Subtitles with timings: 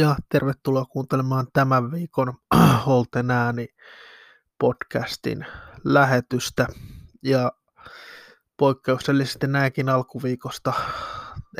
[0.00, 2.34] ja tervetuloa kuuntelemaan tämän viikon
[2.86, 3.68] Holten ääni
[4.58, 5.46] podcastin
[5.84, 6.66] lähetystä.
[7.22, 7.52] Ja
[8.56, 10.72] poikkeuksellisesti näinkin alkuviikosta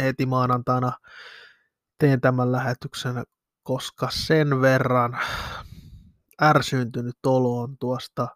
[0.03, 0.93] heti maanantaina
[1.99, 3.25] teen tämän lähetyksen,
[3.63, 5.19] koska sen verran
[6.43, 8.29] ärsyyntynyt olo on tuosta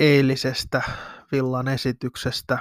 [0.00, 0.82] eilisestä
[1.32, 2.58] Villan esityksestä,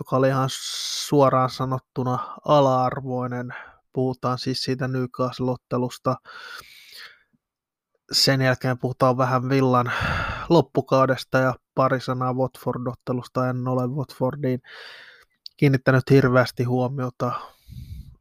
[0.00, 3.54] joka oli ihan suoraan sanottuna ala-arvoinen
[3.94, 6.16] puhutaan siis siitä Newcastle-ottelusta.
[8.12, 9.92] Sen jälkeen puhutaan vähän Villan
[10.48, 13.50] loppukaudesta ja pari sanaa Watford-ottelusta.
[13.50, 14.60] En ole Watfordiin
[15.56, 17.32] kiinnittänyt hirveästi huomiota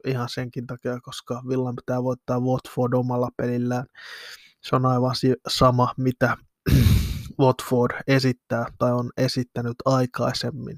[0.08, 3.86] ihan senkin takia, koska Villan pitää voittaa Watford omalla pelillään.
[4.62, 5.16] Se on aivan
[5.48, 6.38] sama, mitä
[7.40, 10.78] Watford esittää tai on esittänyt aikaisemmin.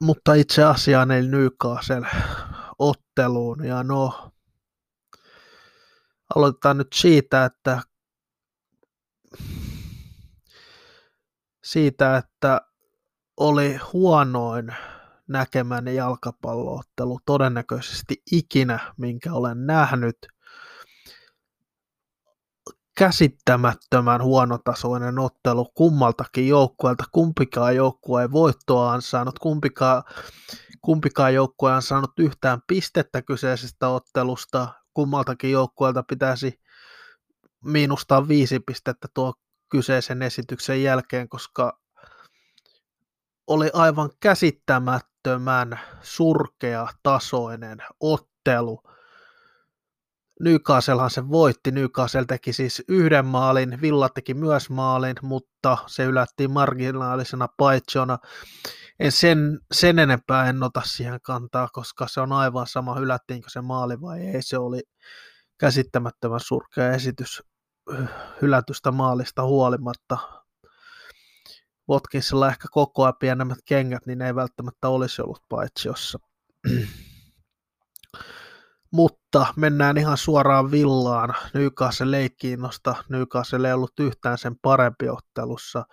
[0.00, 2.06] Mutta itse asiaan eli Newcastle
[2.78, 3.64] otteluun.
[3.64, 4.30] Ja no
[6.34, 7.82] aloitetaan nyt siitä, että
[11.64, 12.60] siitä, että
[13.36, 14.74] oli huonoin
[15.28, 20.16] näkemäni jalkapalloottelu todennäköisesti ikinä, minkä olen nähnyt–
[22.94, 27.04] käsittämättömän huonotasoinen ottelu kummaltakin joukkueelta.
[27.12, 30.02] Kumpikaan joukkue ei voittoa ansainnut, kumpikaan,
[30.82, 34.68] kumpikaan joukkue ei saanut yhtään pistettä kyseisestä ottelusta.
[34.94, 36.60] Kummaltakin joukkueelta pitäisi
[37.64, 39.34] miinustaa viisi pistettä tuo
[39.68, 41.80] kyseisen esityksen jälkeen, koska
[43.46, 48.80] oli aivan käsittämättömän surkea tasoinen ottelu–
[50.40, 51.70] Newcastlehan se voitti.
[51.70, 58.18] Newcastle teki siis yhden maalin, Villa teki myös maalin, mutta se ylättiin marginaalisena paitsona.
[59.00, 63.60] En sen, sen enempää en ota siihen kantaa, koska se on aivan sama, hylättiinkö se
[63.60, 64.42] maali vai ei.
[64.42, 64.82] Se oli
[65.58, 67.42] käsittämättömän surkea esitys
[68.42, 70.18] hylätystä maalista huolimatta.
[71.90, 76.18] Watkinsilla ehkä koko ajan pienemmät kengät, niin ei välttämättä olisi ollut paitsiossa.
[78.94, 81.34] Mutta mennään ihan suoraan villaan.
[81.54, 82.94] Newcastle ei kiinnosta.
[83.08, 85.84] Newcastle ei ollut yhtään sen parempi ottelussa,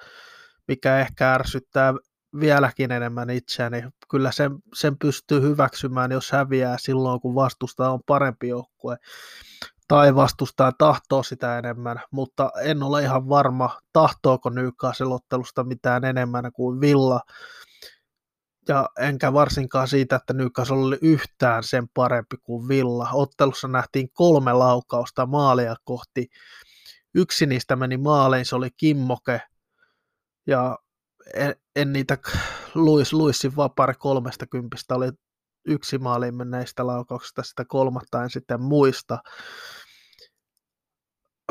[0.67, 1.93] mikä ehkä ärsyttää
[2.39, 3.83] vieläkin enemmän itseäni.
[4.09, 8.97] Kyllä sen, sen pystyy hyväksymään, jos häviää silloin, kun vastusta on parempi joukkue
[9.87, 16.51] tai vastustaa tahtoo sitä enemmän, mutta en ole ihan varma, tahtooko Newcastle ottelusta mitään enemmän
[16.53, 17.19] kuin Villa
[18.71, 23.09] ja enkä varsinkaan siitä, että Newcastle oli yhtään sen parempi kuin Villa.
[23.13, 26.27] Ottelussa nähtiin kolme laukausta maalia kohti.
[27.15, 29.41] Yksi niistä meni maalein, se oli Kimmoke,
[30.47, 30.77] ja
[31.33, 32.17] en, en niitä
[32.75, 35.09] Luis Luisin vapari kolmesta kympistä oli
[35.67, 39.19] yksi maaliin menneistä laukauksista, sitä kolmatta en sitten muista.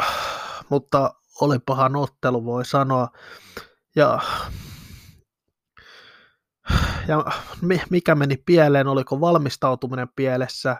[0.71, 3.09] Mutta oli pahan ottelu, voi sanoa.
[3.97, 4.21] Ja
[7.09, 7.25] ja
[7.91, 10.77] mikä meni pieleen, oliko valmistautuminen pielessä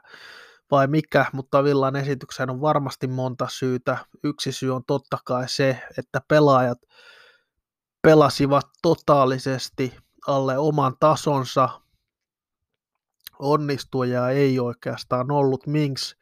[0.71, 3.99] vai mikä, mutta Villan esitykseen on varmasti monta syytä.
[4.25, 6.79] Yksi syy on totta kai se, että pelaajat
[8.03, 9.97] pelasivat totaalisesti
[10.27, 11.69] alle oman tasonsa.
[13.39, 15.67] Onnistuja ei oikeastaan ollut.
[15.67, 16.17] Minks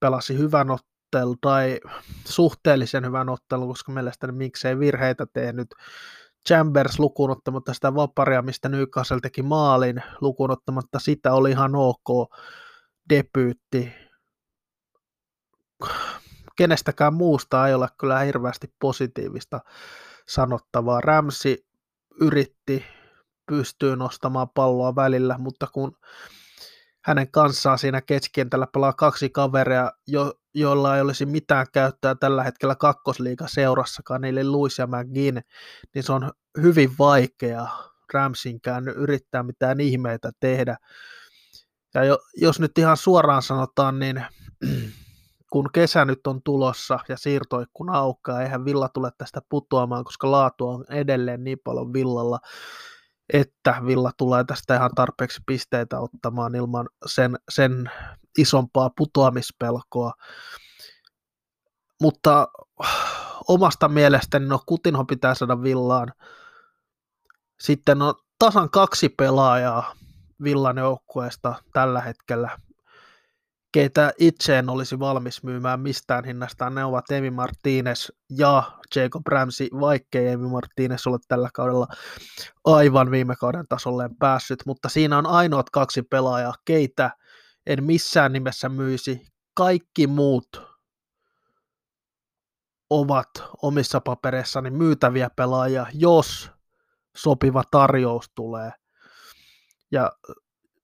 [0.00, 1.80] pelasi hyvän ottelun tai
[2.24, 5.74] suhteellisen hyvän ottelun, koska mielestäni Minks ei virheitä tehnyt
[6.48, 12.34] Chambers lukuun ottamatta sitä vaparia, mistä Newcastle teki maalin, lukuun ottamatta sitä oli ihan ok
[13.08, 13.92] debyytti.
[16.56, 19.60] Kenestäkään muusta ei ole kyllä hirveästi positiivista
[20.28, 21.00] sanottavaa.
[21.00, 21.66] Ramsi
[22.20, 22.84] yritti
[23.46, 25.96] pystyy nostamaan palloa välillä, mutta kun
[27.04, 32.74] hänen kanssaan siinä keskikentällä pelaa kaksi kaveria, jo, joilla ei olisi mitään käyttöä tällä hetkellä
[32.74, 35.40] kakkosliiga seurassakaan, eli Luis ja McGinn,
[35.94, 36.30] niin se on
[36.62, 37.66] hyvin vaikea
[38.14, 40.76] Ramsinkään yrittää mitään ihmeitä tehdä.
[41.94, 44.24] Ja jo, jos nyt ihan suoraan sanotaan, niin
[45.52, 50.68] kun kesä nyt on tulossa ja siirtoikkuna aukkaa, eihän Villa tule tästä putoamaan, koska laatu
[50.68, 52.38] on edelleen niin paljon Villalla,
[53.32, 57.90] että Villa tulee tästä ihan tarpeeksi pisteitä ottamaan ilman sen, sen
[58.38, 60.12] isompaa putoamispelkoa.
[62.00, 62.48] Mutta
[63.48, 66.12] omasta mielestäni no Kutinho pitää saada Villaan.
[67.60, 69.94] Sitten on tasan kaksi pelaajaa
[70.42, 72.58] Villan joukkueesta tällä hetkellä,
[73.72, 76.74] keitä itse en olisi valmis myymään mistään hinnastaan.
[76.74, 81.86] Ne ovat Emi Martinez ja Jacob Ramsey, vaikkei Emi Martinez ole tällä kaudella
[82.64, 87.10] aivan viime kauden tasolleen päässyt, mutta siinä on ainoat kaksi pelaajaa, keitä
[87.66, 89.26] en missään nimessä myisi.
[89.54, 90.62] Kaikki muut
[92.90, 93.28] ovat
[93.62, 96.50] omissa papereissani myytäviä pelaajia, jos
[97.16, 98.72] sopiva tarjous tulee.
[99.90, 100.12] Ja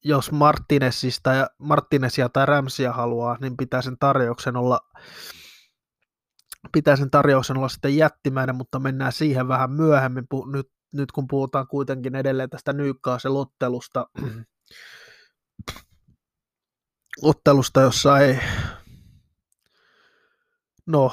[0.05, 4.81] jos Martinezista ja, Martinezia tai Ramsia haluaa, niin pitää sen tarjouksen olla
[6.73, 11.67] pitää sen tarjouksen olla sitten jättimäinen, mutta mennään siihen vähän myöhemmin, nyt, nyt kun puhutaan
[11.67, 14.07] kuitenkin edelleen tästä Newcastle-ottelusta,
[17.23, 18.39] ottelusta, jossa ei,
[20.87, 21.13] no,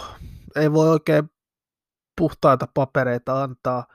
[0.55, 1.29] ei voi oikein
[2.17, 3.87] puhtaita papereita antaa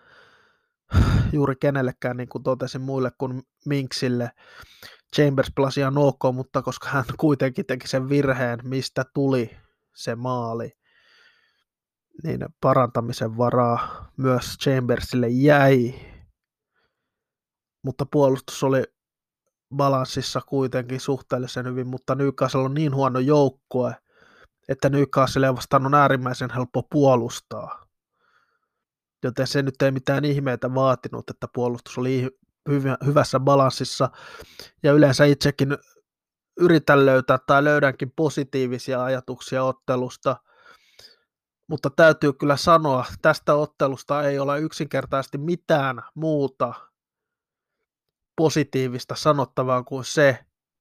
[1.32, 4.30] juuri kenellekään, niin kuin totesin muille kuin Minksille.
[5.16, 9.56] Chambers pelasi ihan ok, mutta koska hän kuitenkin teki sen virheen, mistä tuli
[9.94, 10.72] se maali,
[12.24, 15.94] niin parantamisen varaa myös Chambersille jäi.
[17.82, 18.82] Mutta puolustus oli
[19.76, 23.96] balanssissa kuitenkin suhteellisen hyvin, mutta Newcastle on niin huono joukkue,
[24.68, 27.89] että Newcastle on äärimmäisen helppo puolustaa.
[29.22, 32.30] Joten se nyt ei mitään ihmeitä vaatinut, että puolustus oli
[33.06, 34.10] hyvässä balanssissa.
[34.82, 35.78] Ja yleensä itsekin
[36.60, 40.36] yritän löytää tai löydänkin positiivisia ajatuksia ottelusta–
[41.70, 46.74] mutta täytyy kyllä sanoa, tästä ottelusta ei ole yksinkertaisesti mitään muuta
[48.36, 50.38] positiivista sanottavaa kuin se,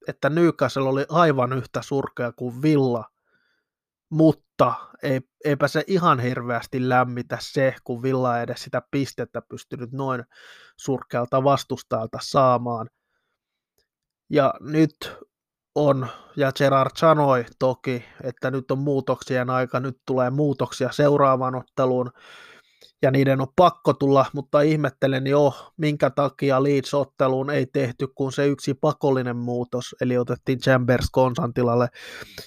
[0.07, 3.06] että Newcastle oli aivan yhtä surkea kuin Villa,
[4.09, 4.48] mutta
[5.03, 10.23] ei, eipä se ihan hirveästi lämmitä se, kun Villa ei edes sitä pistettä pystynyt noin
[10.77, 12.89] surkealta vastustajalta saamaan.
[14.29, 15.17] Ja nyt
[15.75, 22.11] on, ja Gerard sanoi toki, että nyt on muutoksien aika, nyt tulee muutoksia seuraavaan otteluun,
[23.01, 28.47] ja niiden on pakko tulla, mutta ihmettelen jo, minkä takia Leeds-otteluun ei tehty kuin se
[28.47, 31.87] yksi pakollinen muutos, eli otettiin Chambers Konsan tilalle,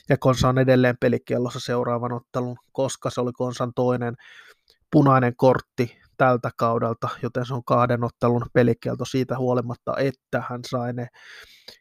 [0.09, 4.15] ja Konsa on edelleen pelikiellossa seuraavan ottelun, koska se oli Konsan toinen
[4.91, 10.93] punainen kortti tältä kaudelta, joten se on kahden ottelun pelikielto siitä huolimatta, että hän sai
[10.93, 11.09] ne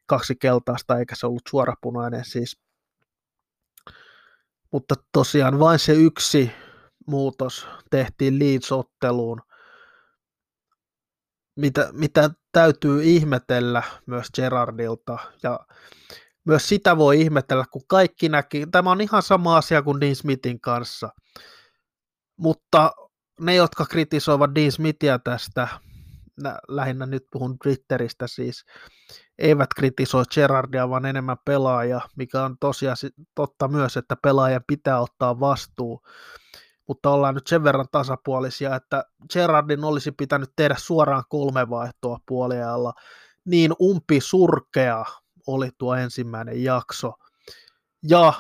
[0.05, 2.57] kaksi keltaista, eikä se ollut suorapunainen siis.
[4.71, 6.51] Mutta tosiaan vain se yksi
[7.07, 9.41] muutos tehtiin Leeds-otteluun,
[11.55, 15.59] mitä, mitä täytyy ihmetellä myös Gerardilta ja
[16.45, 20.61] myös sitä voi ihmetellä, kun kaikki näki, tämä on ihan sama asia kuin Dean Smithin
[20.61, 21.09] kanssa,
[22.37, 22.91] mutta
[23.41, 25.67] ne, jotka kritisoivat Dean Smithia tästä,
[26.67, 28.65] lähinnä nyt puhun Twitteristä siis,
[29.37, 32.97] eivät kritisoi Gerardia, vaan enemmän pelaajia, mikä on tosiaan
[33.35, 36.01] totta myös, että pelaajan pitää ottaa vastuu.
[36.91, 42.93] Mutta ollaan nyt sen verran tasapuolisia, että Gerardin olisi pitänyt tehdä suoraan kolme vaihtoa puoliajalla.
[43.45, 45.05] Niin umpi surkea
[45.47, 47.13] oli tuo ensimmäinen jakso.
[48.09, 48.33] Ja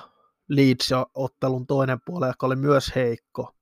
[0.49, 3.53] Leeds-ottelun toinen puoli, joka oli myös heikko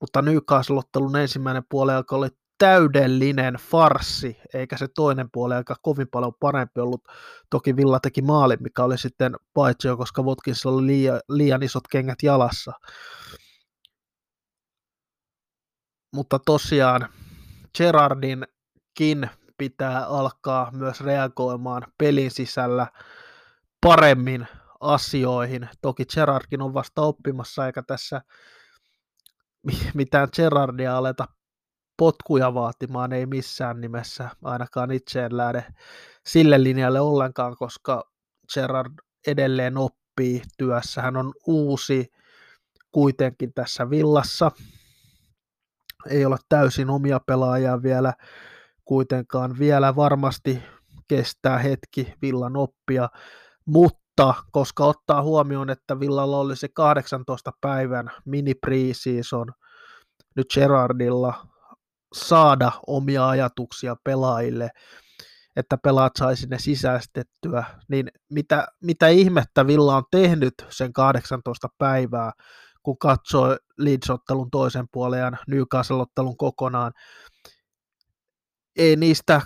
[0.00, 6.80] mutta Newcastle-ottelun ensimmäinen puoli oli täydellinen farsi, eikä se toinen puoli aika kovin paljon parempi
[6.80, 7.02] ollut.
[7.50, 12.22] Toki Villa teki maalin, mikä oli sitten paitsi koska Watkinsilla oli liian, liian isot kengät
[12.22, 12.72] jalassa.
[16.14, 17.08] Mutta tosiaan
[17.78, 22.86] Gerardinkin pitää alkaa myös reagoimaan pelin sisällä
[23.80, 24.46] paremmin
[24.80, 25.68] asioihin.
[25.82, 28.22] Toki Gerardkin on vasta oppimassa, eikä tässä
[29.94, 31.28] mitään Gerardia aleta
[31.96, 35.64] potkuja vaatimaan, ei missään nimessä, ainakaan itse en lähde
[36.26, 38.10] sille linjalle ollenkaan, koska
[38.54, 38.92] Gerard
[39.26, 41.02] edelleen oppii työssä.
[41.02, 42.12] Hän on uusi
[42.92, 44.50] kuitenkin tässä villassa.
[46.10, 48.12] Ei ole täysin omia pelaajia vielä
[48.84, 49.58] kuitenkaan.
[49.58, 50.62] Vielä varmasti
[51.08, 53.08] kestää hetki villan oppia,
[53.66, 59.46] mutta koska ottaa huomioon, että Villalla oli se 18 päivän mini preseason
[60.36, 61.46] nyt Gerardilla
[62.14, 64.70] saada omia ajatuksia pelaajille,
[65.56, 72.32] että pelaat saisi ne sisäistettyä, niin mitä, mitä ihmettä Villa on tehnyt sen 18 päivää,
[72.84, 76.92] kun katsoo Leeds-ottelun toisen puolen ja Newcastle-ottelun kokonaan,
[78.76, 79.40] ei niistä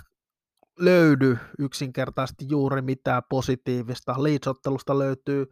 [0.79, 4.23] löydy yksinkertaisesti juuri mitään positiivista.
[4.23, 5.45] Leeds-ottelusta löytyy,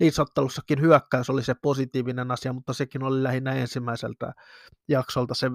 [0.00, 4.32] Leeds-ottelussakin hyökkäys oli se positiivinen asia, mutta sekin oli lähinnä ensimmäiseltä
[4.88, 5.50] jaksolta se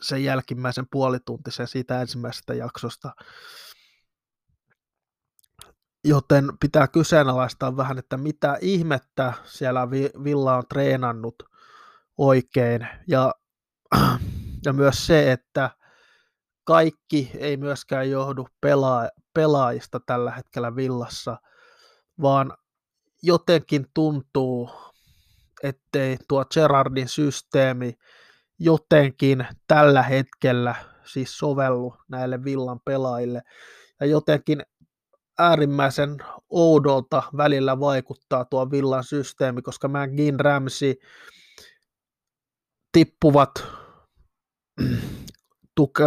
[0.00, 3.12] sen jälkimmäisen puolituntisen siitä ensimmäisestä jaksosta.
[6.04, 9.90] Joten pitää kyseenalaistaa vähän, että mitä ihmettä siellä
[10.24, 11.42] Villa on treenannut
[12.18, 12.88] oikein.
[13.08, 13.34] Ja,
[14.64, 15.70] ja myös se, että
[16.64, 21.36] kaikki ei myöskään johdu pelaa, pelaajista tällä hetkellä villassa,
[22.22, 22.56] vaan
[23.22, 24.70] jotenkin tuntuu,
[25.62, 27.98] ettei tuo Gerardin systeemi
[28.58, 33.42] jotenkin tällä hetkellä siis sovellu näille villan pelaajille.
[34.00, 34.62] Ja jotenkin
[35.38, 36.16] äärimmäisen
[36.50, 40.94] oudolta välillä vaikuttaa tuo villan systeemi, koska McGinn Ramsey
[42.92, 43.50] tippuvat
[45.76, 46.04] tuke,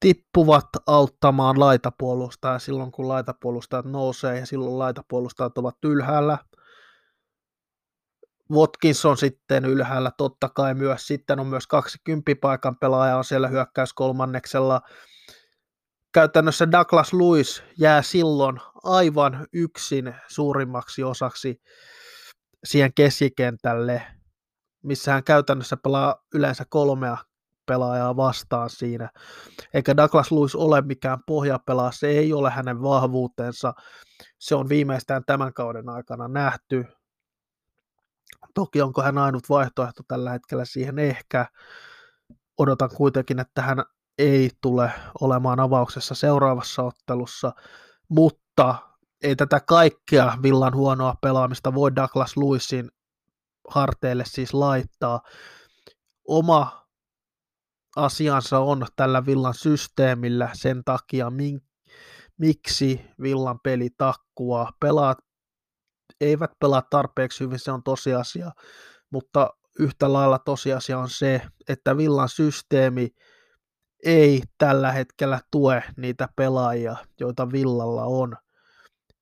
[0.00, 6.38] tippuvat auttamaan laitapuolustajaa silloin, kun laitapuolustajat nousee ja silloin laitapuolustajat ovat ylhäällä.
[8.52, 11.06] Watkins on sitten ylhäällä totta kai myös.
[11.06, 14.80] Sitten on myös 20 paikan pelaaja on siellä hyökkäyskolmanneksella.
[16.12, 21.62] Käytännössä Douglas Lewis jää silloin aivan yksin suurimmaksi osaksi
[22.64, 24.02] siihen keskikentälle,
[24.82, 27.16] missä hän käytännössä pelaa yleensä kolmea
[27.66, 29.10] pelaajaa vastaan siinä.
[29.74, 33.74] Eikä Douglas Lewis ole mikään pohjapelaaja, se ei ole hänen vahvuutensa.
[34.38, 36.84] Se on viimeistään tämän kauden aikana nähty.
[38.54, 41.46] Toki onko hän ainut vaihtoehto tällä hetkellä siihen ehkä.
[42.58, 43.84] Odotan kuitenkin, että hän
[44.20, 47.52] ei tule olemaan avauksessa seuraavassa ottelussa,
[48.08, 48.76] mutta
[49.22, 52.90] ei tätä kaikkea villan huonoa pelaamista voi Douglas Lewisin
[53.68, 55.20] harteille siis laittaa.
[56.28, 56.86] Oma
[57.96, 61.32] asiansa on tällä villan systeemillä sen takia,
[62.38, 64.72] miksi villan peli takkuaa.
[64.80, 65.18] Pelaat
[66.20, 68.50] eivät pelaa tarpeeksi hyvin, se on tosiasia,
[69.10, 73.08] mutta yhtä lailla tosiasia on se, että villan systeemi
[74.04, 78.36] ei tällä hetkellä tue niitä pelaajia, joita villalla on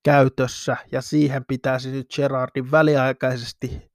[0.02, 3.90] käytössä, ja siihen pitäisi nyt Gerardin väliaikaisesti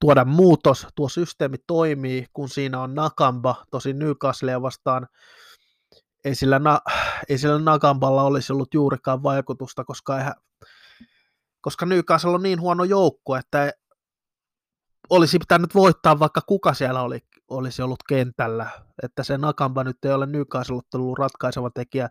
[0.00, 0.86] tuoda muutos.
[0.94, 5.08] Tuo systeemi toimii, kun siinä on Nakamba, tosi Newcastlea vastaan
[6.24, 6.80] ei sillä, na,
[7.28, 10.34] ei sillä Nakamballa olisi ollut juurikaan vaikutusta, koska, eihän,
[11.60, 13.72] koska Newcastle on niin huono joukko, että
[15.10, 18.70] olisi pitänyt voittaa vaikka kuka siellä oli, olisi ollut kentällä.
[19.02, 22.08] Että se Nakamba nyt ei ole Newcastle ollut ratkaiseva tekijä.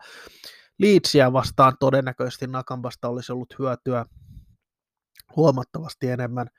[0.77, 4.05] Leedsia vastaan todennäköisesti Nakambasta olisi ollut hyötyä
[5.35, 6.49] huomattavasti enemmän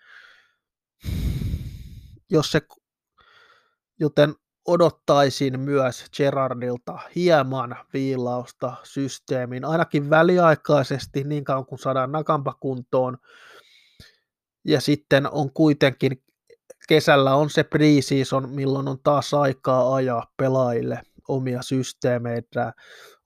[2.30, 2.62] jos se,
[4.00, 4.34] joten
[4.66, 13.18] odottaisin myös Gerardilta hieman viilausta systeemiin, ainakin väliaikaisesti niin kauan kuin saadaan Nakampa kuntoon.
[14.64, 16.22] Ja sitten on kuitenkin
[16.88, 22.72] kesällä on se preseason, milloin on taas aikaa ajaa pelaajille omia systeemeitä,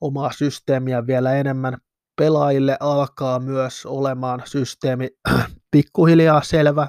[0.01, 1.79] omaa systeemiä vielä enemmän.
[2.17, 5.09] Pelaajille alkaa myös olemaan systeemi
[5.71, 6.89] pikkuhiljaa selvä,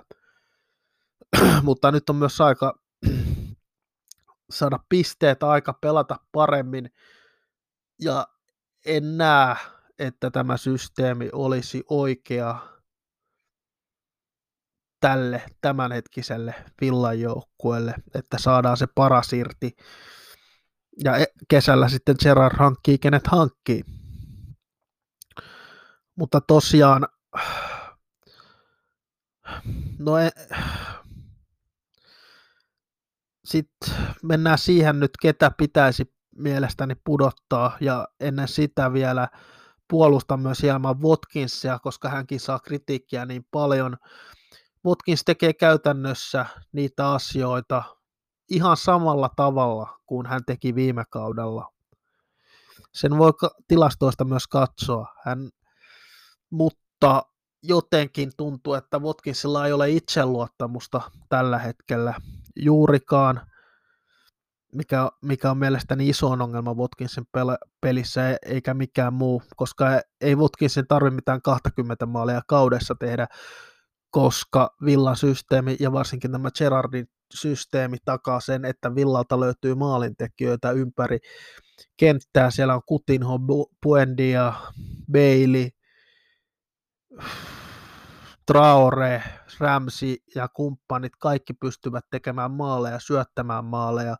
[1.63, 2.79] mutta nyt on myös aika
[4.49, 6.91] saada pisteet, aika pelata paremmin,
[8.01, 8.27] ja
[8.85, 9.55] en näe,
[9.99, 12.74] että tämä systeemi olisi oikea
[15.05, 19.75] tälle tämänhetkiselle villan joukkueelle, että saadaan se paras irti.
[21.03, 23.83] Ja e, kesällä sitten Gerard hankkii, kenet hankkii.
[26.15, 27.07] Mutta tosiaan,
[29.99, 30.29] no e,
[33.45, 39.27] sitten mennään siihen nyt, ketä pitäisi mielestäni pudottaa, ja ennen sitä vielä
[39.87, 43.97] puolustan myös hieman Watkinsia, koska hänkin saa kritiikkiä niin paljon.
[44.85, 47.83] Watkins tekee käytännössä niitä asioita
[48.49, 51.71] ihan samalla tavalla kuin hän teki viime kaudella.
[52.93, 53.31] Sen voi
[53.67, 55.49] tilastoista myös katsoa, hän,
[56.49, 57.23] mutta
[57.63, 62.13] jotenkin tuntuu, että Watkinsilla ei ole itseluottamusta tällä hetkellä
[62.55, 63.41] juurikaan,
[64.73, 69.85] mikä, mikä on mielestäni iso ongelma Watkinsin pel- pelissä, eikä mikään muu, koska
[70.21, 73.27] ei Watkinsin tarvitse mitään 20 maalia kaudessa tehdä,
[74.15, 81.19] koska Villan systeemi ja varsinkin tämä Gerardin systeemi takaa sen, että Villalta löytyy maalintekijöitä ympäri
[81.97, 82.51] kenttää.
[82.51, 83.39] Siellä on Kutinho,
[83.83, 84.53] Buendia,
[85.11, 85.69] Bailey,
[88.45, 89.23] Traore,
[89.59, 94.15] Ramsi ja kumppanit, kaikki pystyvät tekemään maaleja, syöttämään maaleja.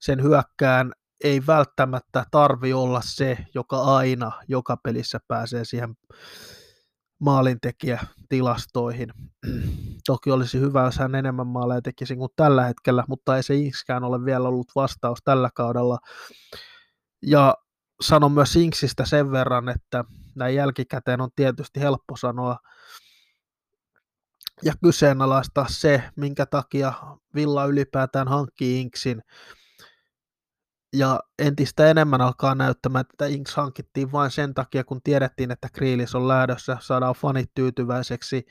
[0.00, 0.92] Sen hyökkään
[1.24, 5.94] ei välttämättä tarvi olla se, joka aina joka pelissä pääsee siihen
[7.20, 9.12] maalintekijätilastoihin.
[10.06, 14.04] Toki olisi hyvä, jos hän enemmän maaleja tekisi kuin tällä hetkellä, mutta ei se Inkskään
[14.04, 15.98] ole vielä ollut vastaus tällä kaudella.
[17.22, 17.54] Ja
[18.00, 22.56] sanon myös Inksistä sen verran, että näin jälkikäteen on tietysti helppo sanoa
[24.64, 26.92] ja kyseenalaistaa se, minkä takia
[27.34, 29.22] Villa ylipäätään hankkii Inksin.
[30.92, 36.14] Ja entistä enemmän alkaa näyttämään, että Inks hankittiin vain sen takia, kun tiedettiin, että Kriilis
[36.14, 38.46] on lähdössä, saadaan fanit tyytyväiseksi.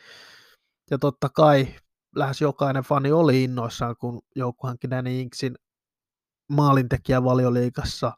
[0.91, 1.67] Ja totta kai
[2.15, 5.55] lähes jokainen fani oli innoissaan, kun joukku hankki Danny Inksin
[6.49, 8.11] maalintekijä valioliikassa.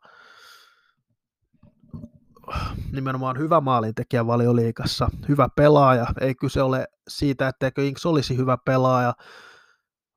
[2.91, 6.05] Nimenomaan hyvä maalintekijä valioliikassa, hyvä pelaaja.
[6.21, 9.13] Ei kyse ole siitä, etteikö Inks olisi hyvä pelaaja,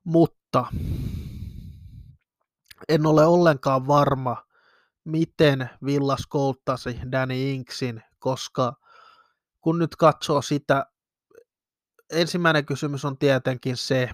[0.03, 0.65] mutta
[2.89, 4.45] en ole ollenkaan varma,
[5.03, 8.73] miten Villas kouttasi Danny Inksin, koska
[9.61, 10.85] kun nyt katsoo sitä,
[12.11, 14.09] ensimmäinen kysymys on tietenkin se,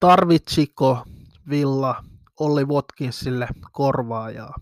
[0.00, 1.04] tarvitsiko
[1.48, 2.04] Villa
[2.40, 4.54] Olli Watkinsille korvaajaa?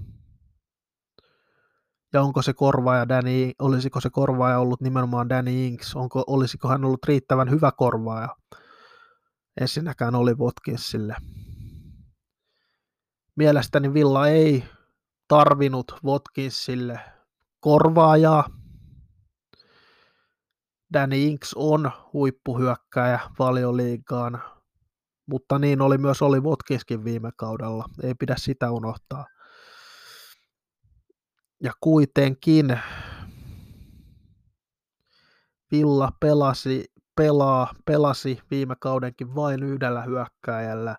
[2.13, 5.97] Ja onko se korvaaja Danny, olisiko se korvaaja ollut nimenomaan Danny Inks?
[5.97, 8.29] Onko, olisiko hän ollut riittävän hyvä korvaaja?
[9.61, 11.17] Ensinnäkään oli Watkinsille.
[13.37, 14.65] Mielestäni Villa ei
[15.29, 17.01] tarvinnut Watkinsille
[17.61, 18.51] korvaajaa.
[20.93, 24.43] Danny Inks on huippuhyökkäjä valioliigaan,
[25.27, 27.85] mutta niin oli myös oli Watkinskin viime kaudella.
[28.03, 29.27] Ei pidä sitä unohtaa.
[31.63, 32.81] Ja kuitenkin
[35.73, 36.85] Villa pelasi
[37.17, 40.97] pelaa, pelasi viime kaudenkin vain yhdellä hyökkääjällä.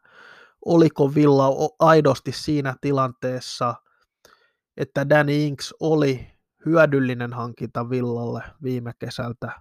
[0.66, 1.48] Oliko Villa
[1.80, 3.76] aidosti siinä tilanteessa,
[4.78, 6.28] että Danny Inks oli
[6.66, 9.52] hyödyllinen hankinta Villalle viime kesältä?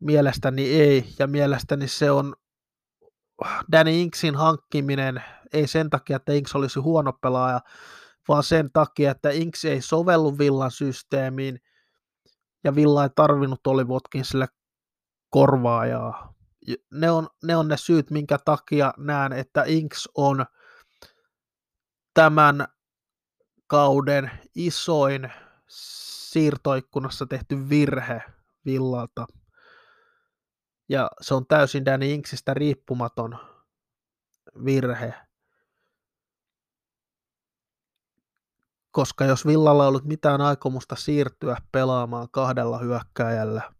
[0.00, 2.34] Mielestäni ei, ja mielestäni se on
[3.72, 7.60] Danny Inksin hankkiminen ei sen takia, että Inks olisi huono pelaaja,
[8.28, 11.60] vaan sen takia, että Inks ei sovellu Villan systeemiin,
[12.64, 14.46] ja Villa ei tarvinnut Oli Watkinsille
[15.30, 16.34] korvaajaa.
[16.90, 20.46] Ne on, ne on ne syyt, minkä takia näen, että Inks on
[22.14, 22.68] tämän
[23.66, 25.32] kauden isoin
[26.30, 28.22] siirtoikkunassa tehty virhe
[28.64, 29.26] Villalta.
[30.88, 33.38] Ja se on täysin Danny Inksistä riippumaton
[34.64, 35.14] virhe.
[38.90, 43.72] Koska jos Villalla ei ollut mitään aikomusta siirtyä pelaamaan kahdella hyökkääjällä,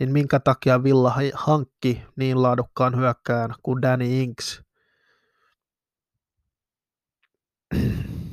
[0.00, 4.62] niin minkä takia Villa hankki niin laadukkaan hyökkään kuin Danny Inks,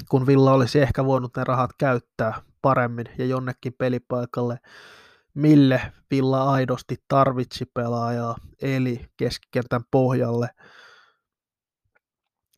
[0.09, 4.59] kun Villa olisi ehkä voinut ne rahat käyttää paremmin ja jonnekin pelipaikalle,
[5.33, 10.49] mille Villa aidosti tarvitsi pelaajaa, eli keskikentän pohjalle.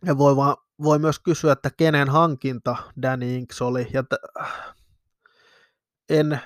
[0.06, 3.88] Ja voi, vaan, voi myös kysyä, että kenen hankinta Danny Inks oli.
[3.94, 4.48] Ja t-
[6.10, 6.42] en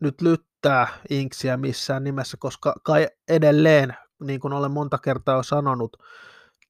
[0.00, 0.22] nyt
[0.66, 5.96] syyttää Inksiä missään nimessä, koska kai edelleen, niin kuin olen monta kertaa jo sanonut,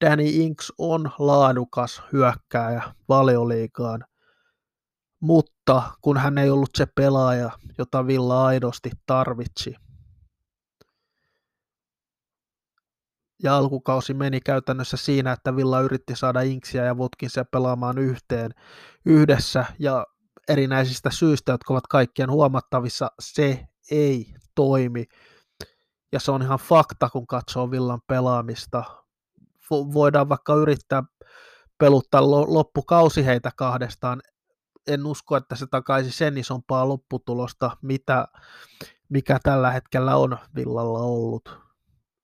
[0.05, 4.05] Danny Inks on laadukas hyökkääjä valioliikaan,
[5.21, 9.75] mutta kun hän ei ollut se pelaaja, jota Villa aidosti tarvitsi.
[13.43, 18.51] Ja alkukausi meni käytännössä siinä, että Villa yritti saada Inksiä ja Votkinsia pelaamaan yhteen
[19.07, 20.07] yhdessä ja
[20.49, 25.05] erinäisistä syistä, jotka ovat kaikkien huomattavissa, se ei toimi.
[26.13, 28.85] Ja se on ihan fakta, kun katsoo Villan pelaamista.
[29.71, 31.03] Voidaan vaikka yrittää
[31.79, 34.23] peluttaa loppukausi heitä kahdestaan.
[34.87, 38.29] En usko, että se takaisi sen isompaa lopputulosta, mitä,
[39.09, 41.59] mikä tällä hetkellä on Villalla ollut.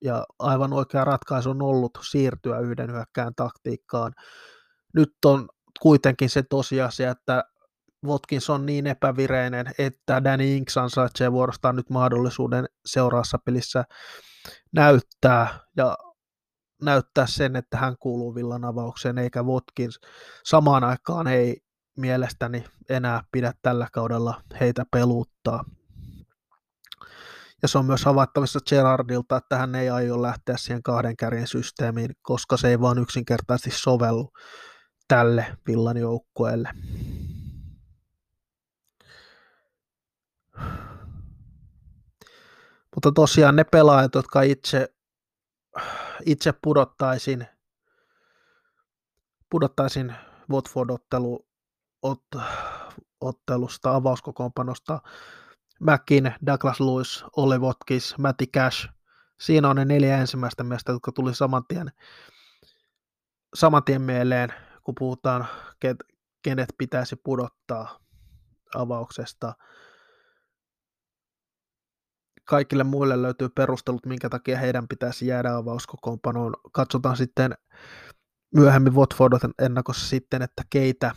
[0.05, 4.13] Ja aivan oikea ratkaisu on ollut siirtyä yhden hyökkään taktiikkaan.
[4.95, 5.49] Nyt on
[5.83, 7.45] kuitenkin se tosiasia, että
[8.07, 13.85] Watkins on niin epävireinen, että Danny Inks ansaitsee vuorostaan nyt mahdollisuuden seuraavassa pelissä
[14.73, 15.97] näyttää ja
[16.83, 20.01] näyttää sen, että hän kuuluu villan avaukseen, eikä Watkins
[20.45, 21.61] samaan aikaan ei
[21.97, 25.65] mielestäni enää pidä tällä kaudella heitä peluttaa.
[27.63, 32.11] Ja se on myös havaittavissa Gerardilta, että hän ei aio lähteä siihen kahden kärjen systeemiin,
[32.23, 34.33] koska se ei vaan yksinkertaisesti sovellu
[35.09, 36.69] tälle villan joukkueelle.
[42.95, 44.95] Mutta tosiaan ne pelaajat, jotka itse,
[46.27, 47.47] itse pudottaisin,
[49.51, 50.15] pudottaisin
[50.51, 51.47] Watford-ottelu,
[52.03, 52.25] ot,
[53.21, 55.01] ottelusta, avauskokoonpanosta,
[55.81, 58.89] Mäkin, Douglas Lewis, Olli Watkins, Matty Cash.
[59.41, 61.93] Siinä on ne neljä ensimmäistä miestä, jotka tuli saman tien,
[63.55, 65.47] saman tien mieleen, kun puhutaan,
[66.43, 67.99] kenet pitäisi pudottaa
[68.75, 69.55] avauksesta
[72.45, 76.55] kaikille muille löytyy perustelut, minkä takia heidän pitäisi jäädä avauskokoonpanoon.
[76.73, 77.55] Katsotaan sitten
[78.55, 81.15] myöhemmin Watford ennakossa sitten, että keitä,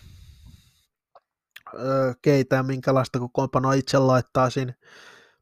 [2.22, 4.76] keitä ja minkälaista kokoonpanoa itse laittaisin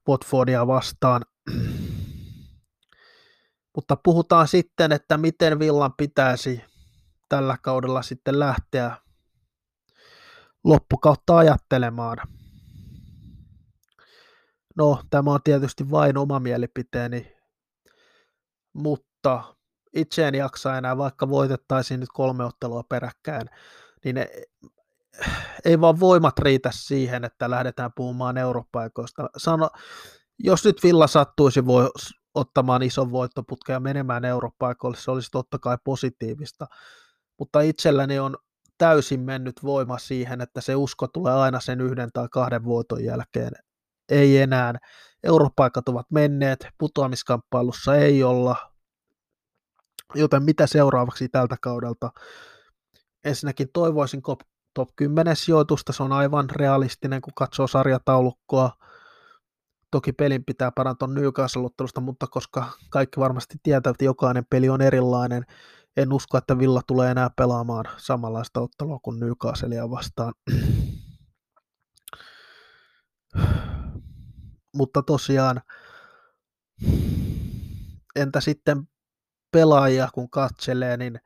[0.10, 1.22] Watfordia vastaan.
[3.76, 6.64] Mutta puhutaan sitten, että miten Villan pitäisi
[7.30, 8.98] tällä kaudella sitten lähteä
[10.64, 12.18] loppukautta ajattelemaan.
[14.78, 17.36] No, tämä on tietysti vain oma mielipiteeni,
[18.74, 19.56] mutta
[19.94, 23.50] itse en jaksa enää, vaikka voitettaisiin nyt kolme ottelua peräkkäin,
[24.06, 24.18] niin
[25.66, 29.30] ei vaan voimat riitä siihen, että lähdetään puhumaan eurooppaikoista.
[29.38, 29.70] Sano,
[30.40, 31.90] jos nyt Villa sattuisi voi
[32.36, 36.68] ottamaan ison voittoputken ja menemään eurooppaikoille, se olisi totta kai positiivista,
[37.40, 38.38] mutta itselläni on
[38.78, 43.52] täysin mennyt voima siihen, että se usko tulee aina sen yhden tai kahden voiton jälkeen.
[44.10, 44.74] Ei enää.
[45.24, 48.56] Europaikat ovat menneet, putoamiskamppailussa ei olla,
[50.16, 52.12] joten mitä seuraavaksi tältä kaudelta?
[53.24, 54.22] Ensinnäkin toivoisin
[54.74, 58.72] top 10 sijoitusta, se on aivan realistinen, kun katsoo sarjataulukkoa.
[59.92, 65.44] Toki pelin pitää parantua Newcastle-ottelusta, mutta koska kaikki varmasti tietävät, että jokainen peli on erilainen,
[65.98, 70.34] en usko, että Villa tulee enää pelaamaan samanlaista ottelua kuin Newcastlea vastaan.
[74.76, 75.62] Mutta tosiaan,
[78.16, 78.88] entä sitten
[79.52, 81.20] pelaajia kun katselee, niin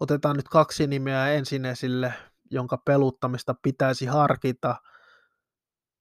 [0.00, 2.14] otetaan nyt kaksi nimeä ensin esille,
[2.50, 4.76] jonka peluttamista pitäisi harkita,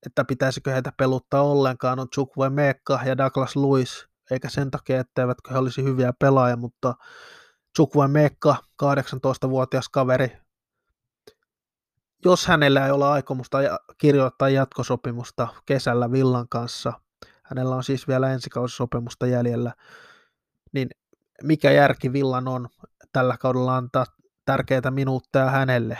[0.05, 5.51] että pitäisikö heitä peluttaa ollenkaan, on Chukwe Mekka ja Douglas Lewis, eikä sen takia, etteivätkö
[5.51, 6.95] he olisi hyviä pelaajia, mutta
[7.77, 10.40] Chukwe Mekka, 18-vuotias kaveri,
[12.25, 13.57] jos hänellä ei ole aikomusta
[13.97, 16.93] kirjoittaa jatkosopimusta kesällä Villan kanssa,
[17.43, 19.73] hänellä on siis vielä ensikausisopimusta jäljellä,
[20.73, 20.89] niin
[21.43, 22.69] mikä järki Villan on
[23.11, 24.05] tällä kaudella antaa
[24.45, 25.97] tärkeitä minuutteja hänelle,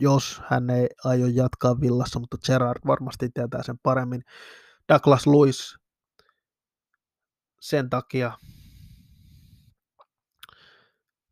[0.00, 4.22] jos hän ei aio jatkaa Villassa, mutta Gerard varmasti tietää sen paremmin.
[4.88, 5.78] Douglas Lewis
[7.60, 8.32] sen takia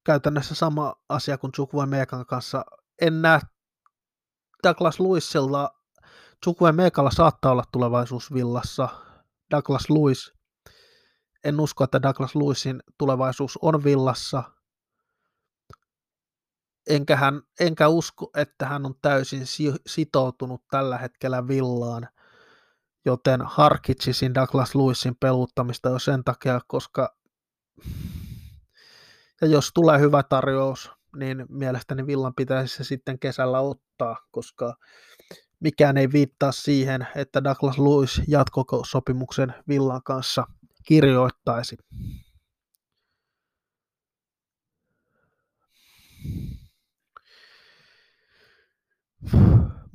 [0.05, 2.65] käytännössä sama asia kuin Chukwe Meekan kanssa.
[3.01, 3.41] En näe
[4.63, 5.71] Douglas Lewisilla,
[6.45, 8.89] Chukwe Meekalla saattaa olla tulevaisuus Villassa.
[9.51, 10.33] Douglas Lewis,
[11.45, 14.43] en usko, että Douglas Lewisin tulevaisuus on Villassa.
[16.87, 19.43] Enkä, hän, enkä usko, että hän on täysin
[19.87, 22.09] sitoutunut tällä hetkellä Villaan,
[23.05, 27.17] joten harkitsisin Douglas Lewisin peluttamista jo sen takia, koska
[29.41, 34.77] ja jos tulee hyvä tarjous, niin mielestäni Villan pitäisi se sitten kesällä ottaa, koska
[35.61, 40.47] mikään ei viittaa siihen, että Douglas Lewis jatkosopimuksen Villan kanssa
[40.87, 41.77] kirjoittaisi.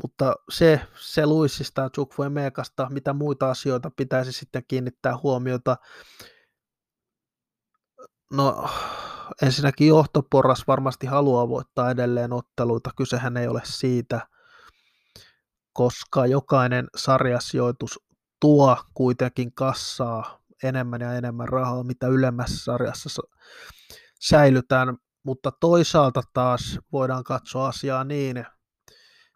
[0.02, 5.78] Mutta se, se Luisista ja Chukwu Meekasta, mitä muita asioita pitäisi sitten kiinnittää huomiota.
[8.32, 8.70] No,
[9.42, 14.28] ensinnäkin johtoporras varmasti haluaa voittaa edelleen otteluita, kysehän ei ole siitä,
[15.74, 18.00] koska jokainen sarjasijoitus
[18.40, 23.22] tuo kuitenkin kassaa enemmän ja enemmän rahaa, mitä ylemmässä sarjassa
[24.22, 28.46] säilytään, mutta toisaalta taas voidaan katsoa asiaa niin,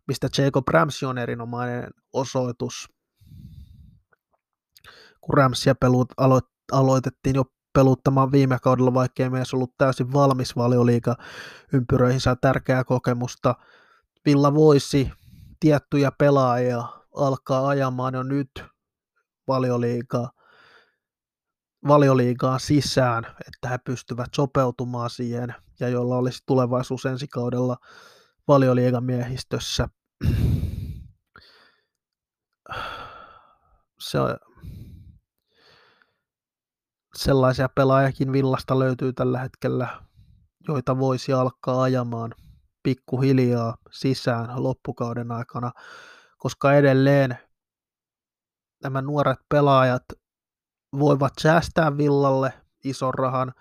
[0.07, 2.89] mistä Jacob Ramsey on erinomainen osoitus,
[5.21, 5.35] kun
[5.79, 6.13] pelut
[6.71, 11.15] aloitettiin jo peluttamaan viime kaudella, vaikka ei mies ollut täysin valmis valioliiga
[11.73, 13.55] ympyröihin, saa tärkeää kokemusta.
[14.25, 15.11] Villa voisi
[15.59, 16.83] tiettyjä pelaajia
[17.15, 18.63] alkaa ajamaan jo nyt
[19.47, 20.31] valioliigaa,
[21.87, 27.77] valioliigaan sisään, että he pystyvät sopeutumaan siihen ja jolla olisi tulevaisuus ensi kaudella
[28.47, 29.89] valioliigan miehistössä.
[33.99, 34.37] Se on,
[37.19, 40.01] sellaisia pelaajakin villasta löytyy tällä hetkellä,
[40.67, 42.35] joita voisi alkaa ajamaan
[42.83, 45.71] pikkuhiljaa sisään loppukauden aikana,
[46.37, 47.37] koska edelleen
[48.83, 50.03] nämä nuoret pelaajat
[50.99, 52.53] voivat säästää Villalle
[52.83, 53.53] ison rahan,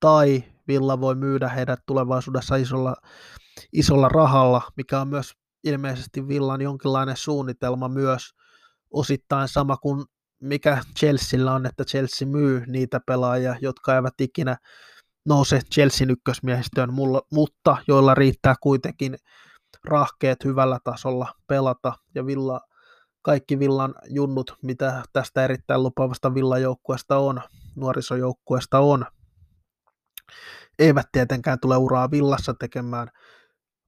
[0.00, 2.94] tai Villa voi myydä heidät tulevaisuudessa isolla,
[3.72, 5.32] isolla rahalla, mikä on myös
[5.64, 8.30] ilmeisesti Villan jonkinlainen suunnitelma myös.
[8.90, 10.04] Osittain sama kuin
[10.44, 14.56] mikä Chelsealla on, että Chelsea myy niitä pelaajia, jotka eivät ikinä
[15.28, 16.90] nouse Chelsean ykkösmiehistöön,
[17.32, 19.16] mutta joilla riittää kuitenkin
[19.84, 22.60] rahkeet hyvällä tasolla pelata, ja Villa,
[23.22, 27.40] kaikki Villan junnut, mitä tästä erittäin lupaavasta Villajoukkueesta on,
[27.76, 29.06] nuorisojoukkueesta on,
[30.78, 33.08] eivät tietenkään tule uraa villassa tekemään,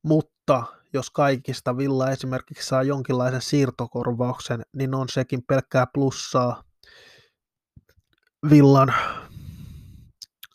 [0.04, 0.64] mutta
[0.96, 6.62] jos kaikista Villa esimerkiksi saa jonkinlaisen siirtokorvauksen, niin on sekin pelkkää plussaa
[8.50, 8.94] Villan,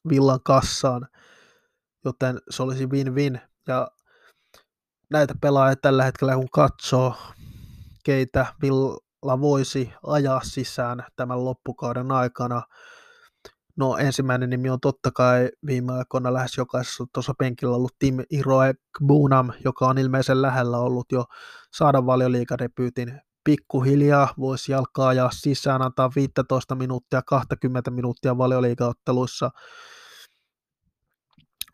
[0.10, 1.08] Villan kassaan,
[2.06, 3.40] joten se olisi win-win.
[3.68, 3.92] Ja
[5.10, 7.16] näitä pelaajia tällä hetkellä kun katsoo,
[8.04, 12.62] keitä Villa voisi ajaa sisään tämän loppukauden aikana,
[13.78, 18.78] No ensimmäinen nimi on totta kai viime aikoina lähes jokaisessa tuossa penkillä ollut Tim Iroek
[19.08, 21.26] Bunam, joka on ilmeisen lähellä ollut jo
[21.74, 23.22] saada valioliikadebyytin.
[23.44, 29.52] Pikkuhiljaa voisi jalkaa ajaa sisään, antaa 15 minuuttia, 20 minuuttia valioliigaotteluissa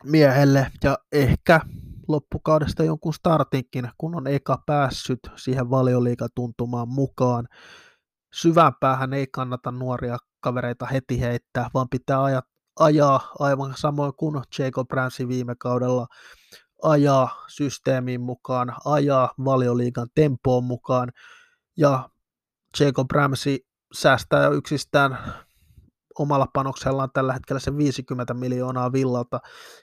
[0.04, 1.60] miehelle ja ehkä
[2.08, 7.48] loppukaudesta jonkun startinkin, kun on eka päässyt siihen valioliikatuntumaan mukaan.
[8.32, 12.42] Syvään päähän ei kannata nuoria kavereita heti heittää, vaan pitää ajaa,
[12.78, 16.06] ajaa aivan samoin kuin Jacob Ramsey viime kaudella,
[16.82, 21.12] ajaa systeemin mukaan, ajaa valioliigan tempoon mukaan,
[21.76, 22.08] ja
[22.80, 23.58] Jacob Ramsey
[23.92, 25.18] säästää yksistään
[26.18, 29.40] omalla panoksellaan tällä hetkellä se 50 miljoonaa villalta,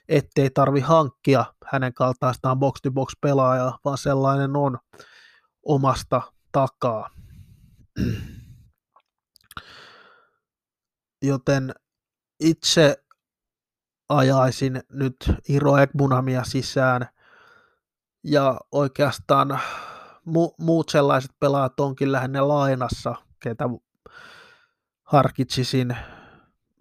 [0.08, 4.78] ettei tarvi hankkia hänen kaltaistaan box-to-box pelaajaa, vaan sellainen on
[5.62, 7.10] omasta takaa
[11.26, 11.74] joten
[12.40, 12.96] itse
[14.08, 15.16] ajaisin nyt
[15.48, 17.08] Iro Ekbunamia sisään
[18.24, 19.60] ja oikeastaan
[20.28, 23.64] mu- muut sellaiset pelaajat onkin lähinnä lainassa, ketä
[25.02, 25.96] harkitsisin,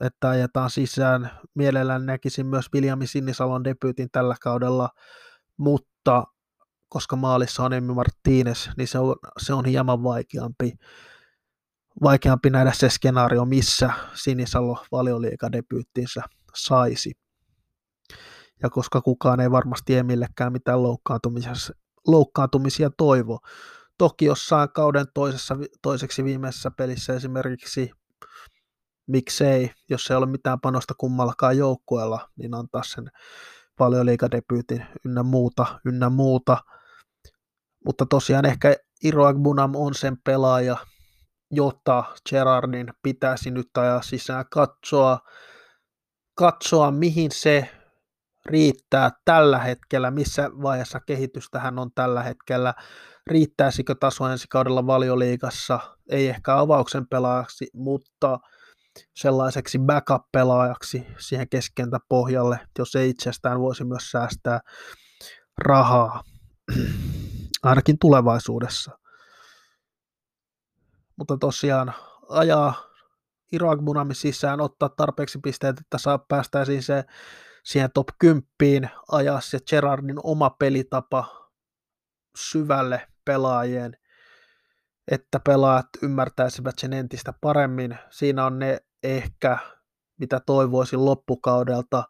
[0.02, 1.32] että ajetaan sisään.
[1.54, 4.90] Mielellään näkisin myös Viljami Sinisalon debyytin tällä kaudella,
[5.58, 6.24] mutta
[6.90, 10.74] koska maalissa on Emmi Martínez, niin se on, se on hieman vaikeampi
[12.04, 16.22] vaikeampi nähdä se skenaario, missä Sinisalo valioliikadebyyttinsä
[16.56, 17.12] saisi.
[18.64, 20.80] Ja koska kukaan ei varmasti Emillekään mitään
[22.08, 23.40] loukkaantumisia toivo.
[23.98, 27.92] Toki jossain kauden toisessa, toiseksi viimeisessä pelissä esimerkiksi
[29.08, 33.12] miksei, jos ei ole mitään panosta kummallakaan joukkueella, niin antaa sen
[33.78, 36.58] paljon liikadebyytin ynnä muuta, ynnä muuta.
[37.86, 40.78] Mutta tosiaan ehkä Iro Agbunam on sen pelaaja,
[41.52, 45.20] jota Gerardin pitäisi nyt ajaa sisään, katsoa,
[46.36, 47.70] katsoa mihin se
[48.46, 52.74] riittää tällä hetkellä, missä vaiheessa kehitystä hän on tällä hetkellä,
[53.28, 55.80] riittäisikö taso ensi kaudella valioliigassa,
[56.10, 58.40] ei ehkä avauksen pelaajaksi, mutta
[59.16, 64.60] sellaiseksi backup-pelaajaksi siihen keskentä pohjalle, jos ei itsestään voisi myös säästää
[65.58, 66.24] rahaa,
[67.64, 69.05] ainakin tulevaisuudessa
[71.16, 71.94] mutta tosiaan
[72.30, 72.74] ajaa
[73.52, 77.04] Irak Bunami sisään, ottaa tarpeeksi pisteet, että saa päästäisiin se
[77.64, 81.52] siihen top 10, ajaa se Gerardin oma pelitapa
[82.38, 83.98] syvälle pelaajien,
[85.12, 87.98] että pelaajat ymmärtäisivät sen entistä paremmin.
[88.10, 89.58] Siinä on ne ehkä,
[90.20, 92.04] mitä toivoisin loppukaudelta,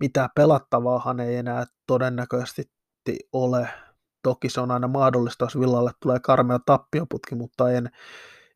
[0.00, 2.70] mitä pelattavaahan ei enää todennäköisesti
[3.32, 3.68] ole
[4.22, 7.90] Toki se on aina mahdollista, jos Villalle tulee karmea tappioputki, mutta en,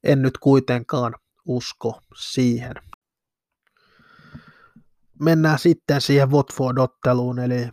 [0.04, 1.14] en nyt kuitenkaan
[1.46, 2.74] usko siihen.
[5.20, 7.68] Mennään sitten siihen Watford-otteluun, eli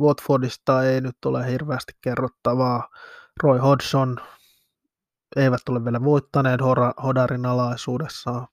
[0.00, 2.88] Watfordista ei nyt ole hirveästi kerrottavaa.
[3.42, 4.16] Roy Hodgson
[5.36, 6.60] eivät ole vielä voittaneet
[7.02, 8.46] Hodarin alaisuudessa,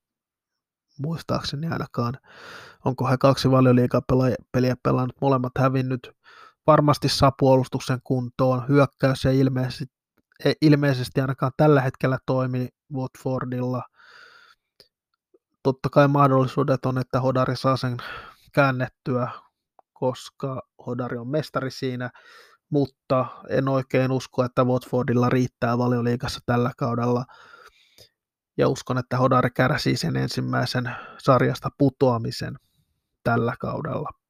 [0.99, 2.13] muistaakseni ainakaan.
[2.85, 4.01] Onko he kaksi valioliikaa
[4.51, 6.11] peliä pelannut, molemmat hävinnyt
[6.67, 8.67] varmasti saa puolustuksen kuntoon.
[8.67, 9.93] Hyökkäys ei ilmeisesti,
[10.45, 13.83] ei ilmeisesti ainakaan tällä hetkellä toimi Watfordilla.
[15.63, 17.97] Totta kai mahdollisuudet on, että Hodari saa sen
[18.53, 19.31] käännettyä,
[19.93, 22.09] koska Hodari on mestari siinä,
[22.69, 27.25] mutta en oikein usko, että Watfordilla riittää valioliikassa tällä kaudella.
[28.57, 32.55] Ja uskon, että Hodari kärsii sen ensimmäisen sarjasta putoamisen
[33.23, 34.20] tällä kaudella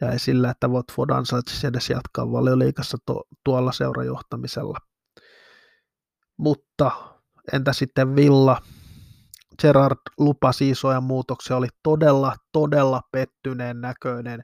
[0.00, 4.78] ja ei sillä, että Watford ansaitsisi edes jatkaa valioliikassa to, tuolla seurajohtamisella.
[6.36, 6.90] Mutta
[7.52, 8.62] entä sitten Villa?
[9.62, 14.42] Gerard lupasi isoja muutoksia, oli todella, todella pettyneen näköinen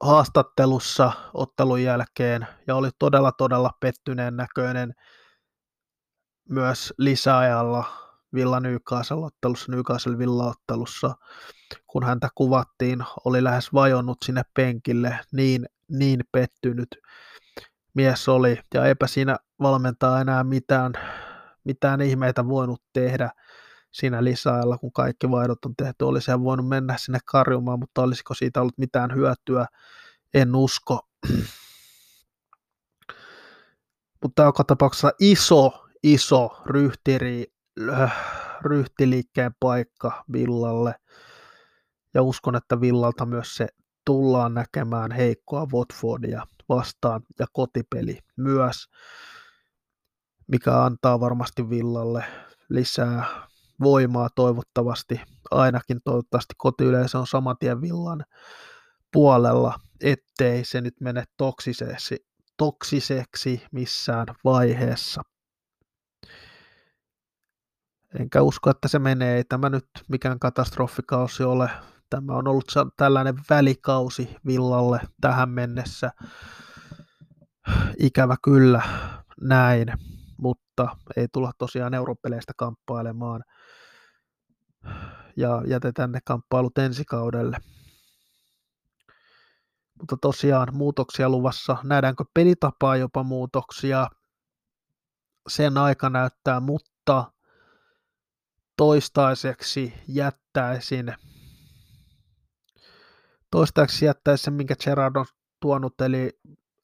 [0.00, 4.92] haastattelussa ottelun jälkeen ja oli todella, todella pettyneen näköinen
[6.48, 11.14] myös lisäajalla Villa Newcastle-ottelussa, Newcastle Villa-ottelussa
[11.86, 16.88] kun häntä kuvattiin, oli lähes vajonnut sinne penkille, niin, niin pettynyt
[17.94, 20.92] mies oli, ja eipä siinä valmentaa enää mitään,
[21.64, 23.30] mitään ihmeitä voinut tehdä.
[23.92, 26.04] siinä lisäajalla, kun kaikki vaihdot on tehty.
[26.04, 29.66] Olisi hän voinut mennä sinne karjumaan, mutta olisiko siitä ollut mitään hyötyä?
[30.34, 31.00] En usko.
[34.22, 37.44] mutta joka tapauksessa iso, iso ryhtiri,
[38.62, 40.94] ryhtiliikkeen paikka Villalle.
[42.14, 43.68] Ja uskon, että Villalta myös se
[44.04, 48.88] tullaan näkemään heikkoa Watfordia vastaan ja kotipeli myös,
[50.46, 52.24] mikä antaa varmasti Villalle
[52.68, 53.24] lisää
[53.80, 58.24] voimaa toivottavasti, ainakin toivottavasti kotiyleisö on saman tien Villan
[59.12, 65.22] puolella, ettei se nyt mene toksiseksi, toksiseksi missään vaiheessa.
[68.14, 69.36] Enkä usko, että se menee.
[69.36, 71.70] Ei tämä nyt mikään katastrofikausi ole.
[72.10, 76.10] Tämä on ollut tällainen välikausi Villalle tähän mennessä.
[77.98, 78.82] Ikävä kyllä
[79.40, 79.88] näin,
[80.36, 83.42] mutta ei tulla tosiaan europeleistä kamppailemaan.
[85.36, 87.58] Ja jätetään ne kamppailut ensi kaudelle.
[89.98, 91.76] Mutta tosiaan muutoksia luvassa.
[91.84, 94.08] Nähdäänkö pelitapaa jopa muutoksia?
[95.48, 97.32] Sen aika näyttää, mutta
[98.76, 101.14] toistaiseksi jättäisin
[103.50, 105.26] toistaiseksi jättäisin sen, minkä Gerard on
[105.60, 106.38] tuonut, eli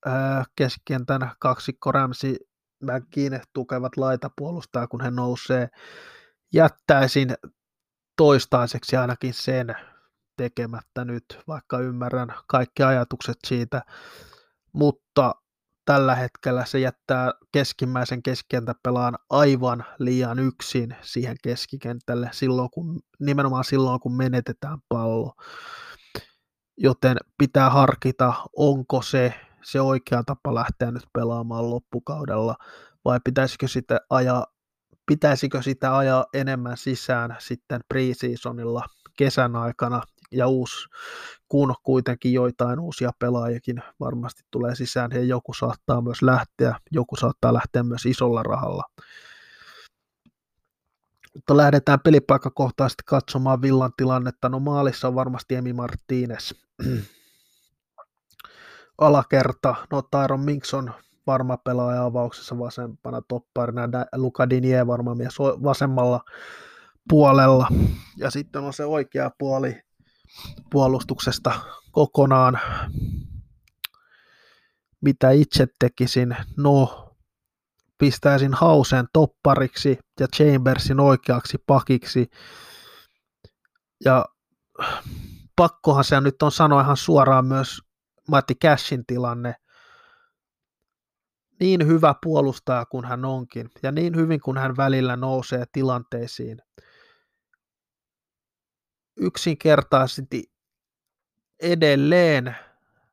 [0.07, 2.37] ää, keskentän kaksikko Ramsi
[2.83, 5.69] McGinn tukevat laitapuolustaa, kun he nousee.
[6.55, 7.35] Jättäisin
[8.17, 9.75] toistaiseksi ainakin sen
[10.37, 13.83] tekemättä nyt, vaikka ymmärrän kaikki ajatukset siitä,
[14.73, 15.35] mutta
[15.85, 24.01] tällä hetkellä se jättää keskimmäisen keskikentäpelaan aivan liian yksin siihen keskikentälle silloin, kun, nimenomaan silloin,
[24.01, 25.33] kun menetetään pallo.
[26.77, 32.57] Joten pitää harkita, onko se se oikea tapa lähteä nyt pelaamaan loppukaudella
[33.05, 34.47] vai pitäisikö sitä ajaa,
[35.07, 38.85] pitäisikö sitä ajaa enemmän sisään sitten preseasonilla
[39.17, 40.89] kesän aikana ja uusi,
[41.53, 47.55] kun kuitenkin joitain uusia pelaajakin varmasti tulee sisään ja joku saattaa myös lähteä, joku saattaa
[47.55, 48.85] lähteä myös isolla rahalla.
[51.35, 54.49] Mutta lähdetään pelipaikkakohtaisesti katsomaan Villan tilannetta.
[54.49, 56.55] No maalissa on varmasti Emi Martínez.
[58.99, 60.93] Alakerta, no Tyron Minks on
[61.27, 63.83] varma pelaaja avauksessa vasempana topparina,
[64.17, 66.21] Luka Dinie varma mies vasemmalla
[67.09, 67.69] puolella.
[68.17, 69.83] Ja sitten on se oikea puoli
[70.71, 71.61] puolustuksesta
[71.93, 72.61] kokonaan.
[75.01, 76.37] Mitä itse tekisin?
[76.57, 77.09] No,
[77.99, 82.31] pistäisin Hausen toppariksi ja Chambersin oikeaksi pakiksi.
[84.05, 84.25] Ja
[85.57, 87.81] pakkohan se nyt on sanoa ihan suoraan myös
[88.29, 89.55] Matti Cashin tilanne.
[91.61, 96.59] Niin hyvä puolustaja kuin hän onkin, ja niin hyvin kuin hän välillä nousee tilanteisiin,
[99.17, 100.53] yksinkertaisesti
[101.61, 102.57] edelleen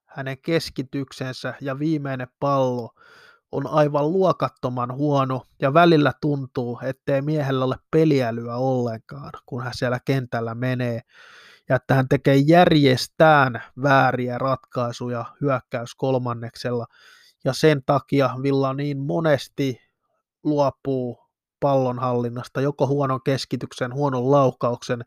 [0.05, 2.89] hänen keskityksensä ja viimeinen pallo
[3.51, 9.99] on aivan luokattoman huono ja välillä tuntuu, ettei miehellä ole peliälyä ollenkaan, kun hän siellä
[10.05, 11.01] kentällä menee
[11.69, 16.85] ja että hän tekee järjestään vääriä ratkaisuja hyökkäys kolmanneksella
[17.43, 19.81] ja sen takia Villa niin monesti
[20.43, 21.19] luopuu
[21.59, 25.05] pallonhallinnasta, joko huonon keskityksen, huonon laukauksen,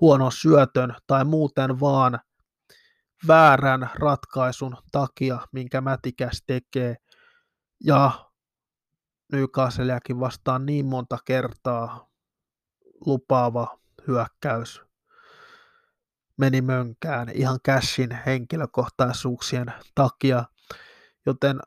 [0.00, 2.20] huonon syötön tai muuten vaan
[3.26, 6.96] väärän ratkaisun takia, minkä Mätikäs tekee.
[7.84, 8.10] Ja
[9.32, 12.10] Newcastleakin vastaan niin monta kertaa
[13.06, 14.90] lupaava hyökkäys
[16.40, 20.44] meni mönkään ihan Cashin henkilökohtaisuuksien takia,
[21.26, 21.60] joten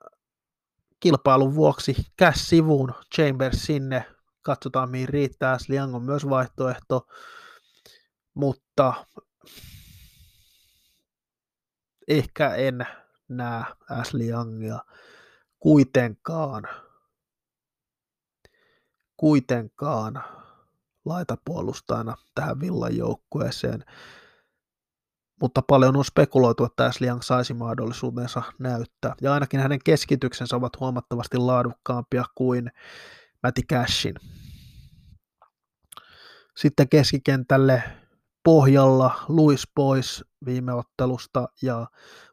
[0.99, 4.05] kilpailun vuoksi Cash sivuun, Chambers sinne,
[4.41, 7.07] katsotaan mihin riittää, Sliang on myös vaihtoehto,
[8.33, 9.05] mutta
[12.07, 12.87] ehkä en
[13.27, 14.79] näe Ashley Youngia
[15.59, 16.63] kuitenkaan,
[19.17, 20.23] kuitenkaan
[21.05, 23.85] laitapuolustajana tähän villan joukkueeseen.
[25.41, 29.15] Mutta paljon on spekuloitu, että Ashley Young saisi mahdollisuutensa näyttää.
[29.21, 32.71] Ja ainakin hänen keskityksensä ovat huomattavasti laadukkaampia kuin
[33.43, 34.15] Matti Cashin.
[36.57, 37.83] Sitten keskikentälle
[38.43, 41.87] pohjalla Luis pois viime ottelusta ja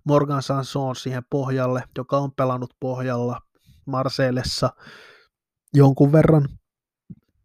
[0.05, 3.41] Morgan Sanson siihen pohjalle, joka on pelannut pohjalla
[3.87, 4.71] Marseillessa
[5.75, 6.49] jonkun verran.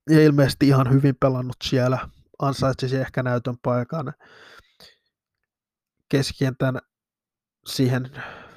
[0.09, 2.09] Ja ilmeisesti ihan hyvin pelannut siellä,
[2.39, 4.13] ansaitsisi ehkä näytön paikan
[6.09, 6.79] keskentän
[7.67, 8.11] siihen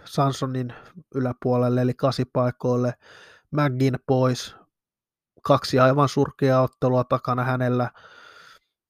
[0.05, 0.75] Sansonin
[1.15, 2.95] yläpuolelle, eli kasipaikoille,
[3.51, 4.57] McGinn pois,
[5.43, 7.91] kaksi aivan surkeaa ottelua takana hänellä,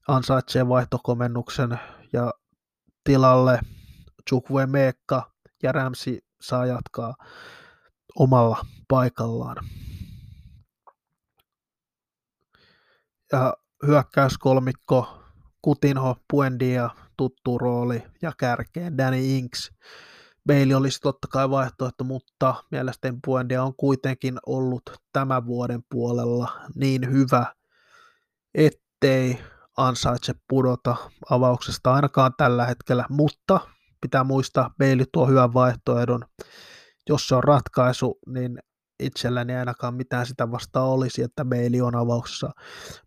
[0.09, 1.80] ansaitsee vaihtokomennuksen
[2.12, 2.32] ja
[3.04, 3.61] tilalle
[4.28, 5.32] Chukwe Meekka
[5.62, 7.14] ja Ramsi saa jatkaa
[8.16, 9.56] omalla paikallaan.
[13.32, 13.54] Ja
[13.86, 15.22] hyökkäyskolmikko
[15.62, 19.70] Kutinho, Puendia, tuttu rooli ja kärkeen Danny Inks.
[20.46, 24.82] Bailey olisi totta kai vaihtoehto, mutta mielestäni Puendia on kuitenkin ollut
[25.12, 27.54] tämän vuoden puolella niin hyvä,
[28.54, 29.38] ettei
[29.79, 30.97] ansaitse pudota
[31.31, 33.61] avauksesta ainakaan tällä hetkellä, mutta
[34.01, 36.24] pitää muistaa, Bailey tuo hyvän vaihtoehdon.
[37.09, 38.59] Jos se on ratkaisu, niin
[39.01, 42.51] itselläni ainakaan mitään sitä vastaan olisi, että Bailey on avauksessa,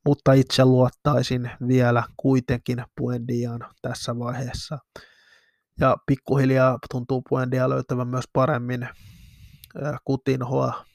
[0.05, 4.79] mutta itse luottaisin vielä kuitenkin Puendiaan tässä vaiheessa.
[5.79, 8.89] Ja pikkuhiljaa tuntuu Puendia löytävän myös paremmin
[10.05, 10.85] Kutinhoa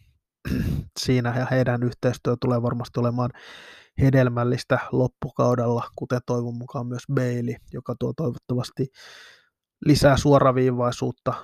[1.00, 3.30] siinä ja heidän yhteistyö tulee varmasti olemaan
[4.00, 8.86] hedelmällistä loppukaudella, kuten toivon mukaan myös Bailey, joka tuo toivottavasti
[9.84, 11.34] lisää suoraviivaisuutta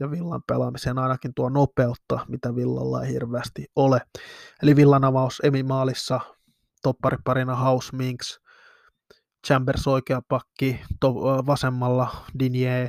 [0.00, 4.00] ja Villan pelaamiseen ainakin tuo nopeutta, mitä Villalla ei hirveästi ole.
[4.62, 6.20] Eli Villan avaus Emi Maalissa,
[6.82, 8.40] toppariparina House Minks,
[9.46, 11.14] Chambers oikea pakki, to,
[11.46, 12.88] vasemmalla Dinier,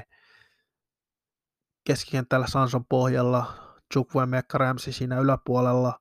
[1.84, 3.53] keskikentällä Sanson pohjalla,
[3.93, 5.99] Chukwe Mekka Ramsi siinä yläpuolella,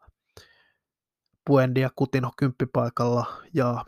[1.47, 3.85] Puendi Kutino kymppipaikalla ja,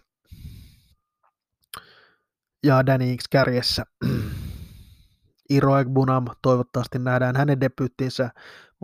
[2.65, 3.85] ja Danny Inks kärjessä.
[5.51, 8.31] Iro Egbunam, toivottavasti nähdään hänen debyyttinsä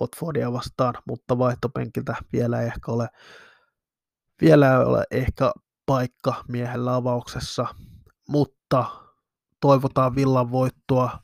[0.00, 3.08] Watfordia vastaan, mutta vaihtopenkiltä vielä ei ehkä ole,
[4.40, 5.52] vielä ei ole ehkä
[5.86, 7.66] paikka miehellä avauksessa,
[8.28, 8.84] mutta
[9.60, 11.18] toivotaan Villan voittoa.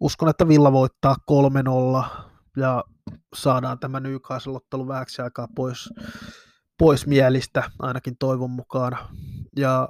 [0.00, 1.16] Uskon, että Villa voittaa
[2.04, 2.04] 3-0
[2.56, 2.84] ja
[3.34, 5.90] saadaan tämä Newcastle-ottelu vähäksi aikaa pois,
[6.78, 8.98] pois mielistä, ainakin toivon mukaan.
[9.56, 9.88] Ja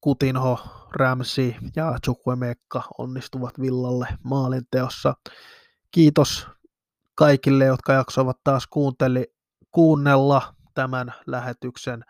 [0.00, 0.58] Kutinho,
[0.92, 5.14] Ramsey ja Chukwemekka onnistuvat Villalle maalinteossa.
[5.90, 6.46] Kiitos
[7.14, 9.26] kaikille, jotka jaksoivat taas kuunteli,
[9.70, 12.04] kuunnella tämän lähetyksen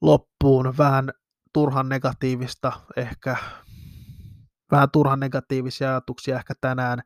[0.00, 0.74] loppuun.
[0.78, 1.12] Vähän
[1.52, 3.36] turhan negatiivista ehkä,
[4.70, 7.02] vähän turhan negatiivisia ajatuksia ehkä tänään,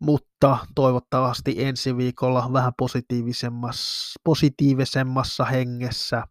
[0.00, 6.24] mutta toivottavasti ensi viikolla vähän positiivisemmassa, positiivisemmassa hengessä.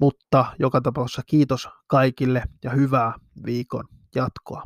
[0.00, 3.12] Mutta joka tapauksessa kiitos kaikille ja hyvää
[3.46, 4.62] viikon jatkoa.